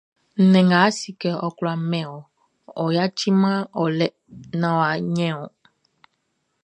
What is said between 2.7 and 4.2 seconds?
ɔ yaciman ɔ lɛ